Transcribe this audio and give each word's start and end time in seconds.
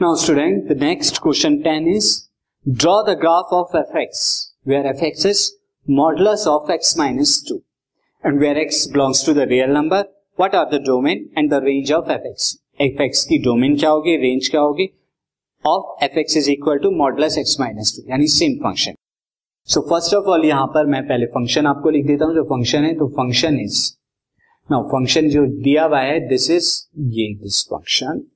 Now 0.00 0.14
student, 0.14 0.66
the 0.66 0.74
next 0.74 1.20
question 1.20 1.62
10 1.62 1.86
is 1.86 2.26
draw 2.64 3.02
the 3.02 3.14
graph 3.14 3.50
of 3.52 3.72
fx 3.72 4.20
where 4.64 4.84
fx 4.92 5.26
is 5.26 5.40
modulus 5.86 6.46
of 6.46 6.70
x 6.70 6.96
minus 6.96 7.32
2 7.42 7.62
and 8.24 8.40
where 8.40 8.56
x 8.56 8.86
belongs 8.86 9.22
to 9.24 9.34
the 9.34 9.46
real 9.46 9.68
number. 9.68 10.06
What 10.36 10.54
are 10.54 10.70
the 10.70 10.78
domain 10.78 11.28
and 11.36 11.52
the 11.52 11.60
range 11.60 11.90
of 11.90 12.06
fx? 12.06 12.56
fx 12.80 13.24
की 13.24 13.38
domain 13.44 13.76
क्या 13.78 13.90
होगी 13.90 14.16
range 14.22 14.48
क्या 14.48 14.60
होगी 14.60 14.88
of 15.64 16.04
f 16.04 16.18
x 16.18 16.36
is 16.36 16.50
equal 16.50 16.78
to 16.84 16.90
modulus 17.02 17.38
x 17.38 17.58
minus 17.60 17.94
two 17.96 18.08
यानी 18.10 18.26
same 18.36 18.56
function 18.62 18.94
so 19.68 19.80
first 19.90 20.14
of 20.14 20.30
all 20.36 20.46
यहाँ 20.46 20.66
पर 20.78 20.86
मैं 20.94 21.02
पहले 21.08 21.26
फ़ंक्शन 21.36 21.66
आपको 21.74 21.90
लिख 21.98 22.06
देता 22.06 22.24
हूँ 22.24 22.34
जो 22.34 22.44
फ़ंक्शन 22.54 22.84
है 22.84 22.94
तो 23.02 23.08
फ़ंक्शन 23.20 23.60
इज़ 23.66 23.84
नाउ 24.68 24.88
फ़ंक्शन 24.96 25.28
जो 25.36 25.46
दिया 25.60 25.84
हुआ 25.84 26.00
है 26.00 26.18
दिस 26.28 26.50
इज़ 26.50 26.74
ये 27.18 27.32
this 27.42 27.62
function 27.72 28.26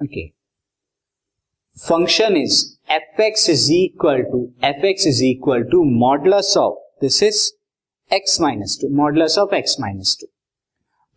okay 0.00 0.30
function 1.76 2.36
is 2.36 2.54
f 2.90 3.20
x 3.22 3.48
is 3.50 3.72
equal 3.72 4.22
to 4.22 4.38
f 4.64 4.84
x 4.86 5.06
is 5.06 5.22
equal 5.24 5.62
to 5.62 5.82
modulus 5.84 6.54
of 6.58 6.74
this 7.02 7.22
is 7.22 7.38
x 8.10 8.40
minus 8.40 8.78
two 8.80 8.88
modulus 8.96 9.38
of 9.38 9.54
x 9.54 9.76
minus 9.80 10.16
two 10.20 10.26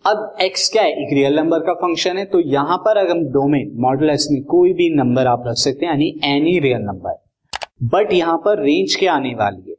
अब 0.05 0.37
x 0.41 0.69
क्या 0.71 0.83
है? 0.83 0.91
एक 0.93 1.13
real 1.13 1.35
number 1.35 1.59
का 1.59 1.73
function 1.73 2.17
है 2.17 2.25
तो 2.25 2.39
यहाँ 2.41 2.77
पर 2.77 2.97
अगर 2.97 3.11
हम 3.11 3.23
डोमेन 3.33 3.71
मॉडलस 3.81 4.27
में 4.31 4.41
कोई 4.45 4.73
भी 4.73 4.89
नंबर 4.95 5.27
आप 5.27 5.43
रख 5.47 5.57
सकते 5.57 5.85
हैं, 5.85 5.91
यानी 5.91 6.19
एनी 6.25 6.57
रियल 6.59 6.81
नंबर 6.81 7.23
बट 7.93 8.13
यहाँ 8.13 8.37
पर 8.45 8.63
रेंज 8.63 8.95
क्या 8.95 9.13
आने 9.13 9.33
वाली 9.35 9.69
है? 9.69 9.75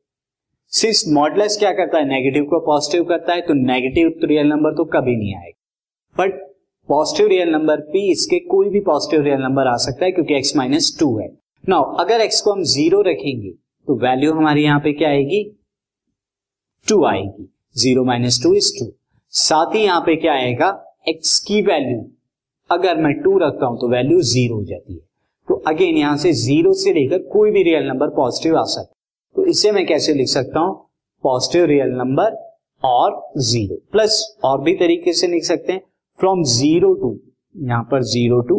सिर्फ़ 0.72 1.08
मॉडलस 1.14 1.56
क्या 1.58 1.72
करता 1.72 1.98
है? 1.98 2.08
नेगेटिव 2.08 2.44
को 2.44 2.60
पॉजिटिव 2.66 3.04
करता 3.04 3.34
है 3.34 3.40
तो 3.40 3.54
नेगेटिव 3.56 4.08
तो 4.20 4.27
रियल 4.27 4.46
नंबर 4.46 4.77
तो 4.77 4.84
कभी 4.92 5.16
नहीं 5.16 5.34
आएगा। 5.36 6.24
बट 6.24 6.44
पॉजिटिव 6.88 7.26
रियल 7.28 7.48
नंबर 7.50 7.80
पी 7.82 8.00
इसके 8.11 8.38
कोई 8.48 8.69
भी 8.70 8.80
पॉजिटिव 8.83 9.22
रियल 9.22 9.41
नंबर 9.41 9.66
आ 9.66 9.77
सकता 9.78 10.05
है 10.05 10.11
क्योंकि 10.12 10.34
एक्स 10.34 10.56
माइनस 10.56 10.97
टू 11.00 11.16
है। 11.19 11.27
नाउ 11.64 11.94
अगर 12.00 12.20
एक्स 12.20 12.41
को 12.41 12.52
हम 12.52 12.62
ज़ीरो 12.64 13.00
रखेंगे 13.02 13.50
तो 13.88 13.97
वैल्यू 13.98 14.33
हमारी 14.34 14.62
यहाँ 14.64 14.80
पे 14.80 14.92
क्या 14.92 15.08
आएगी? 15.08 15.42
टू 16.86 17.05
आएगी। 17.05 17.48
Zero 17.77 18.05
minus 18.05 18.42
two 18.42 18.55
is 18.55 18.72
two 18.78 18.86
साथ 19.33 19.74
ही 19.74 19.83
यहाँ 19.84 20.00
पे 20.00 20.16
क्या 20.16 20.33
आएगा? 20.34 20.69
एक्स 21.08 21.38
की 21.48 21.61
वैल्यू 21.62 21.98
अगर 22.70 22.96
मैं 22.96 23.12
टू 23.22 23.36
रखता 23.39 23.66
हूँ 23.66 23.78
तो 23.80 23.89
वैल्यू 23.89 24.20
ज़ीरो 24.22 24.56
हो 24.56 24.64
जाती 24.64 24.92
है। 24.92 25.00
तो 25.48 25.55
अगेन 25.68 25.96
यहाँ 25.96 26.16
से 26.16 26.33
ज़ीरो 26.34 26.72
से 26.74 26.92
लेकर 26.92 27.18
कोई 27.33 27.50
भी 27.50 27.62
रियल 27.62 27.89
नंबर 27.89 28.08
पॉजिटिव 28.16 28.56
आ 28.58 28.64
सकता 28.64 28.80
है। 28.83 28.94
तो 29.36 29.46
इसे 29.50 29.72
मैं 29.72 29.86
कैसे 29.86 30.14
लिख 30.14 30.28
सकता 30.28 30.61
हूँ? 30.61 30.74
पॉजिटिव 31.24 31.64
रियल 31.64 31.91
नंबर 31.96 32.39
और 32.83 33.20
ज़ीरो 33.41 33.77
प्लस 33.92 34.22
और 34.44 34.61
भी 34.62 34.74
तरीके 34.77 35.12
से 35.12 35.27
लिख 35.27 35.44
सकते 35.44 35.72
हैं। 35.72 35.80
फ्रॉम 36.19 36.42
ज़ीरो 36.50 36.92
टू 36.95 37.09
यहाँ 37.55 37.83
पर 37.91 38.03
ज़ीरो 38.05 38.41
टू 38.48 38.59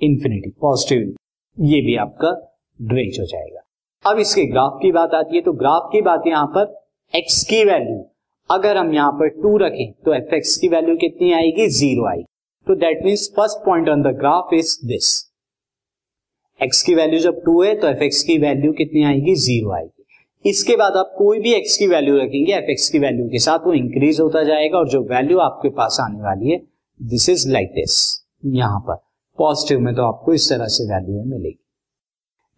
इंफिनिटी 0.00 0.50
पॉजिटिव 0.60 1.14
ये 1.56 1.80
भी 1.82 1.96
आपका 1.96 2.30
रेंज 2.80 3.18
हो 3.20 3.26
जाएगा। 3.26 3.60
अब 4.04 4.18
इसके 4.18 4.44
ग्राफ 4.46 4.78
की 4.82 4.90
बात 4.92 5.14
आती 5.14 5.36
है 5.36 5.42
तो 5.42 5.52
ग्राफ 5.54 5.88
की 5.92 6.00
बात 6.02 6.26
यहाँ 6.26 6.46
पर 6.56 6.74
एक्स 7.14 7.42
की 7.50 7.64
वैल्यू 7.64 8.04
अगर 8.50 8.76
हम 8.76 8.92
यहाँ 8.94 9.12
पर 9.12 9.28
टू 9.42 9.56
रखें 9.58 9.92
तो 10.04 10.14
एफ़ 10.14 10.34
एक्स 10.34 10.56
की 10.56 10.68
वैल्यू 10.68 10.96
कितनी 10.96 11.32
आएगी? 11.32 11.66
ज़ीरो 11.68 12.06
आएगी। 12.06 12.24
तो 12.66 12.74
that 12.76 13.04
means 13.04 13.28
first 13.36 13.64
point 13.66 13.88
on 13.88 14.02
the 14.02 14.14
graph 14.18 14.52
is 14.54 14.76
this 14.86 15.12
x 16.60 16.82
की 16.82 16.94
वैल्यू 16.94 17.18
जब 17.20 17.40
टू 17.44 17.62
है 17.62 17.74
तो 17.80 17.88
एफ़ 17.88 18.02
एक्स 18.04 18.22
की 18.22 18.38
वैल्यू 18.38 18.72
कितनी 18.74 19.04
आएगी? 19.04 19.34
ज़ीरो 19.36 19.70
आएगी। 19.72 20.03
इसके 20.44 20.76
बाद 20.76 20.96
आप 20.96 21.14
कोई 21.18 21.38
भी 21.40 21.52
एक्स 21.54 21.76
की 21.76 21.86
वैल्यू 21.86 22.16
रखेंगे 22.16 22.52
एफ़ 22.52 22.70
एक्स 22.70 22.88
की 22.90 22.98
वैल्यू 22.98 23.26
के 23.28 23.38
साथ 23.38 23.66
वो 23.66 23.72
इंक्रीज 23.72 24.20
होता 24.20 24.42
जाएगा 24.44 24.78
और 24.78 24.88
जो 24.88 25.00
वैल्यू 25.02 25.38
आपके 25.38 25.68
पास 25.68 25.96
आने 26.00 26.22
वाली 26.22 26.50
है 26.50 26.60
दिस 27.00 27.28
इज़ 27.28 27.48
लाइक 27.50 27.68
दिस 27.68 27.96
यहाँ 28.54 28.80
पर 28.80 28.96
पॉजिटिव 29.38 29.80
में 29.80 29.94
तो 29.94 30.02
आपको 30.02 30.34
इस 30.34 30.48
तरह 30.50 30.66
से 30.66 30.84
वैल्यू 30.84 31.22
मिलेगी। 31.24 31.58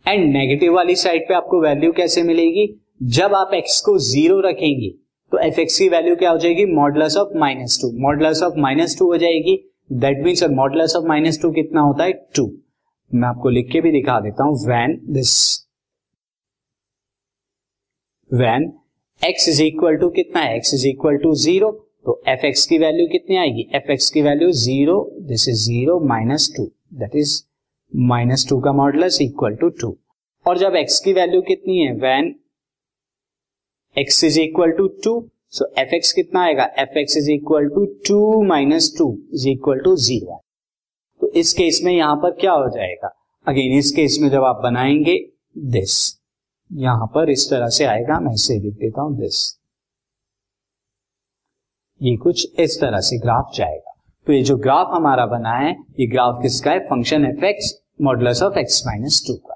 एंड 0.07 0.33
नेगेटिव 0.33 0.75
वाली 0.75 0.95
साइड 0.97 1.29
पे 1.29 1.35
आपको 1.35 1.61
वैल्यू 1.61 1.93
कैसे 1.93 2.23
मिलेगी? 2.23 2.67
जब 3.03 3.35
आप 3.35 3.51
एक्स 3.55 3.81
को 3.81 3.97
ज़ीरो 3.99 4.41
रखेंगे 4.41 4.89
तो 5.33 5.39
एफ़ 5.39 5.61
एक्स 5.61 5.79
की 5.79 5.89
वैल्यू 5.89 6.17
क्या 6.17 6.31
हो 6.31 6.39
जाएगी? 6.39 6.65
Modulus 6.75 7.17
of 7.17 7.37
minus 7.39 7.79
two 7.83 7.91
modulus 8.03 8.43
of 8.43 8.59
minus 8.59 8.99
two 8.99 9.07
हो 9.07 9.17
जाएगी। 9.17 9.57
That 9.93 10.25
means 10.25 10.43
modulus 10.53 10.97
of 10.97 11.07
minus 11.09 11.41
two 11.43 11.51
कितना 11.53 11.81
होता 11.81 12.05
है? 12.05 12.13
टू 12.37 12.51
मैं 13.11 13.29
आपको 13.29 13.51
लिख 13.51 13.69
के 13.73 13.81
भी 13.81 13.91
दिखा 13.93 14.19
देता 14.21 14.45
हूँ 14.45 14.59
when 14.67 14.99
this 15.11 15.33
when 18.31 18.73
x 19.23 19.49
is 19.49 19.63
equal 19.63 19.97
to 19.97 20.09
कितना 20.11 20.41
है? 20.41 20.57
X 20.57 20.73
is 20.75 20.87
equal 20.89 21.17
to 21.19 21.35
zero 21.35 21.71
तो 22.07 22.21
एफ़ 22.29 22.45
एक्स 22.47 22.65
की 22.67 22.79
वैल्यू 22.79 23.07
कितनी 23.09 23.37
आएगी? 23.37 23.67
एफ़ 23.75 23.91
एक्स 23.93 24.11
की 24.11 24.23
value 24.23 24.51
zero 24.53 24.97
this 25.29 25.49
is 25.49 25.63
zero 25.65 25.99
minus 26.09 26.51
two 26.57 26.65
that 26.95 27.15
is 27.17 27.43
minus 27.93 28.47
two 28.49 28.59
का 28.61 28.73
मॉडलस 28.73 29.21
इक्वल 29.23 29.55
टू 29.57 29.69
टू 29.81 29.97
और 30.47 30.59
जब 30.59 30.77
एक्स 30.77 30.99
की 31.01 31.13
वैल्यू 31.13 31.41
कितनी 31.43 31.79
है? 31.79 31.93
When 31.95 32.35
x 33.97 34.23
is 34.25 34.41
equal 34.41 34.73
to 34.73 34.89
two 35.05 35.15
so 35.51 35.73
f 35.79 35.95
x 35.95 36.13
कितना 36.13 36.43
आएगा? 36.45 36.65
F 36.79 36.99
x 36.99 37.17
is 37.17 37.31
equal 37.31 37.69
to 37.69 37.85
two 38.09 38.43
minus 38.45 38.93
two 38.99 39.11
is 39.35 39.49
equal 39.49 39.81
to 39.85 39.97
zero 40.09 40.41
तो 41.21 41.33
इस 41.35 41.53
केस 41.53 41.81
में 41.85 41.93
यहाँ 41.93 42.17
पर 42.17 42.31
क्या 42.41 42.53
हो 42.53 42.69
जाएगा? 42.69 43.17
अगेन 43.47 43.79
इस 43.79 43.91
केस 43.91 44.19
में 44.23 44.29
जब 44.31 44.45
आप 44.45 44.61
बनाएँगे 44.63 45.19
दिस 45.71 45.99
यहाँ 46.71 47.07
पर 47.07 47.31
इस 47.31 47.47
तरह 47.51 47.69
से 47.69 47.85
आएगा, 47.85 48.19
मैं 48.21 48.33
इसे 48.35 48.59
लिख 48.59 48.75
देता 48.75 49.03
हूँ 49.03 49.17
दिस 49.17 49.59
ये 52.01 52.17
कुछ 52.17 52.47
इस 52.61 52.79
तरह 52.81 53.01
से 53.01 53.19
ग्राफ 53.19 53.53
जाएगा। 53.55 53.93
तो 54.27 54.33
ये 54.33 54.43
जो 54.43 54.57
ग्राफ 54.57 54.89
हमारा 54.93 55.27
बना 55.27 55.53
है, 55.53 55.71
ये 56.01 56.07
ग्राफ 56.07 56.39
किसका 56.43 56.71
है? 56.71 56.79
Function 56.79 57.25
f 57.25 57.45
x 57.45 57.75
modulus 58.03 58.29
of 58.47 58.59
x 58.59 58.83
minus 58.87 59.23
two 59.27 59.35
का। 59.35 59.56